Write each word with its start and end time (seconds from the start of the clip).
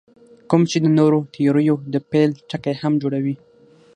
کوم 0.49 0.61
چې 0.71 0.77
د 0.83 0.87
نورو 0.97 1.17
تیوریو 1.33 1.75
د 1.93 1.95
پیل 2.11 2.29
ټکی 2.49 2.75
هم 2.81 2.93
جوړوي. 3.01 3.35